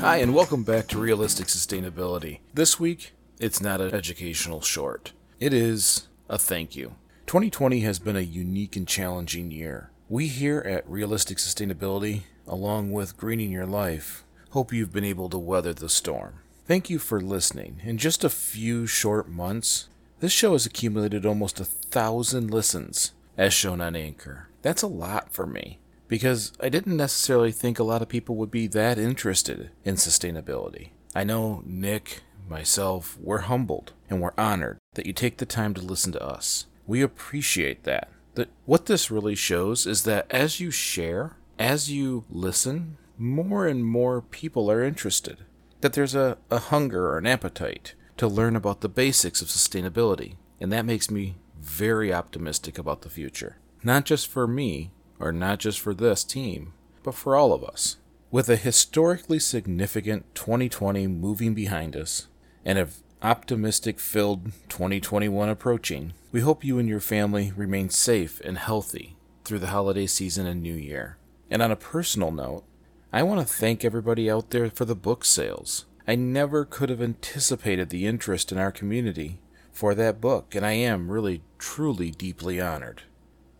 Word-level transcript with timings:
Hi, 0.00 0.16
and 0.16 0.34
welcome 0.34 0.62
back 0.62 0.86
to 0.88 0.98
Realistic 0.98 1.48
Sustainability. 1.48 2.38
This 2.54 2.80
week, 2.80 3.12
it's 3.38 3.60
not 3.60 3.82
an 3.82 3.92
educational 3.92 4.62
short, 4.62 5.12
it 5.38 5.52
is 5.52 6.08
a 6.26 6.38
thank 6.38 6.74
you. 6.74 6.94
2020 7.26 7.80
has 7.80 7.98
been 7.98 8.16
a 8.16 8.20
unique 8.20 8.76
and 8.76 8.88
challenging 8.88 9.50
year. 9.50 9.90
We 10.08 10.28
here 10.28 10.60
at 10.60 10.88
Realistic 10.88 11.36
Sustainability, 11.36 12.22
along 12.48 12.92
with 12.92 13.18
Greening 13.18 13.52
Your 13.52 13.66
Life, 13.66 14.24
hope 14.52 14.72
you've 14.72 14.90
been 14.90 15.04
able 15.04 15.28
to 15.28 15.38
weather 15.38 15.74
the 15.74 15.90
storm. 15.90 16.40
Thank 16.64 16.88
you 16.88 16.98
for 16.98 17.20
listening. 17.20 17.82
In 17.84 17.98
just 17.98 18.24
a 18.24 18.30
few 18.30 18.86
short 18.86 19.28
months, 19.28 19.90
this 20.20 20.32
show 20.32 20.52
has 20.52 20.64
accumulated 20.64 21.26
almost 21.26 21.60
a 21.60 21.66
thousand 21.66 22.50
listens, 22.50 23.12
as 23.36 23.52
shown 23.52 23.82
on 23.82 23.94
Anchor. 23.94 24.48
That's 24.62 24.82
a 24.82 24.86
lot 24.86 25.30
for 25.30 25.46
me 25.46 25.78
because 26.10 26.52
I 26.60 26.68
didn't 26.68 26.96
necessarily 26.96 27.52
think 27.52 27.78
a 27.78 27.84
lot 27.84 28.02
of 28.02 28.08
people 28.08 28.34
would 28.34 28.50
be 28.50 28.66
that 28.66 28.98
interested 28.98 29.70
in 29.84 29.94
sustainability. 29.94 30.90
I 31.14 31.22
know 31.22 31.62
Nick, 31.64 32.22
myself, 32.48 33.16
we're 33.20 33.42
humbled 33.42 33.92
and 34.10 34.20
we're 34.20 34.34
honored 34.36 34.78
that 34.94 35.06
you 35.06 35.12
take 35.12 35.38
the 35.38 35.46
time 35.46 35.72
to 35.74 35.80
listen 35.80 36.10
to 36.12 36.22
us. 36.22 36.66
We 36.84 37.00
appreciate 37.00 37.84
that. 37.84 38.10
That 38.34 38.48
what 38.66 38.86
this 38.86 39.10
really 39.10 39.36
shows 39.36 39.86
is 39.86 40.02
that 40.02 40.26
as 40.30 40.58
you 40.58 40.72
share, 40.72 41.36
as 41.60 41.92
you 41.92 42.24
listen, 42.28 42.98
more 43.16 43.68
and 43.68 43.84
more 43.84 44.20
people 44.20 44.68
are 44.68 44.82
interested. 44.82 45.38
That 45.80 45.92
there's 45.92 46.16
a, 46.16 46.38
a 46.50 46.58
hunger 46.58 47.06
or 47.06 47.18
an 47.18 47.26
appetite 47.26 47.94
to 48.16 48.26
learn 48.26 48.56
about 48.56 48.80
the 48.80 48.88
basics 48.88 49.42
of 49.42 49.48
sustainability. 49.48 50.34
And 50.60 50.72
that 50.72 50.84
makes 50.84 51.08
me 51.08 51.36
very 51.60 52.12
optimistic 52.12 52.78
about 52.78 53.02
the 53.02 53.10
future. 53.10 53.58
Not 53.84 54.04
just 54.04 54.26
for 54.26 54.48
me, 54.48 54.90
or 55.20 55.30
not 55.32 55.58
just 55.58 55.78
for 55.78 55.94
this 55.94 56.24
team, 56.24 56.72
but 57.02 57.14
for 57.14 57.36
all 57.36 57.52
of 57.52 57.62
us. 57.62 57.96
With 58.30 58.48
a 58.48 58.56
historically 58.56 59.38
significant 59.38 60.34
2020 60.34 61.06
moving 61.06 61.54
behind 61.54 61.96
us 61.96 62.28
and 62.64 62.78
an 62.78 62.88
optimistic 63.22 64.00
filled 64.00 64.46
2021 64.68 65.48
approaching, 65.48 66.14
we 66.32 66.40
hope 66.40 66.64
you 66.64 66.78
and 66.78 66.88
your 66.88 67.00
family 67.00 67.52
remain 67.56 67.90
safe 67.90 68.40
and 68.40 68.56
healthy 68.56 69.16
through 69.44 69.58
the 69.58 69.68
holiday 69.68 70.06
season 70.06 70.46
and 70.46 70.62
new 70.62 70.74
year. 70.74 71.16
And 71.50 71.60
on 71.60 71.70
a 71.70 71.76
personal 71.76 72.30
note, 72.30 72.64
I 73.12 73.24
want 73.24 73.40
to 73.40 73.54
thank 73.54 73.84
everybody 73.84 74.30
out 74.30 74.50
there 74.50 74.70
for 74.70 74.84
the 74.84 74.94
book 74.94 75.24
sales. 75.24 75.86
I 76.06 76.14
never 76.14 76.64
could 76.64 76.88
have 76.88 77.02
anticipated 77.02 77.90
the 77.90 78.06
interest 78.06 78.52
in 78.52 78.58
our 78.58 78.70
community 78.70 79.40
for 79.72 79.94
that 79.94 80.20
book, 80.20 80.54
and 80.54 80.64
I 80.64 80.72
am 80.72 81.10
really, 81.10 81.42
truly 81.58 82.10
deeply 82.12 82.60
honored. 82.60 83.02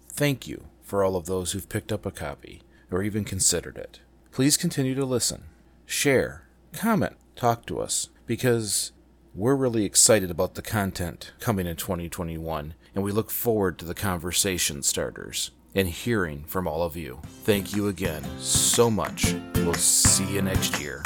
Thank 0.09 0.47
you 0.47 0.67
for 0.91 1.05
all 1.05 1.15
of 1.15 1.27
those 1.27 1.53
who've 1.53 1.69
picked 1.69 1.93
up 1.93 2.05
a 2.05 2.11
copy 2.11 2.63
or 2.91 3.01
even 3.05 3.23
considered 3.23 3.79
it. 3.79 4.01
Please 4.33 4.57
continue 4.57 4.97
to 4.97 5.05
listen, 5.05 5.45
share, 5.87 6.49
comment, 6.73 7.17
talk 7.37 7.65
to 7.65 7.79
us, 7.79 8.09
because 8.27 8.91
we're 9.33 9.55
really 9.55 9.85
excited 9.85 10.33
about 10.33 10.57
the 10.57 10.63
content 10.63 11.33
coming 11.39 11.69
in 11.69 11.77
2021, 11.77 12.75
and 12.93 13.05
we 13.05 13.13
look 13.13 13.31
forward 13.31 13.79
to 13.79 13.85
the 13.85 13.95
conversation 13.95 14.83
starters 14.83 15.53
and 15.77 15.87
hearing 15.87 16.43
from 16.43 16.67
all 16.67 16.83
of 16.83 16.97
you. 16.97 17.21
Thank 17.45 17.73
you 17.73 17.87
again 17.87 18.25
so 18.41 18.91
much. 18.91 19.33
We'll 19.55 19.75
see 19.75 20.27
you 20.27 20.43
next 20.43 20.81
year. 20.81 21.05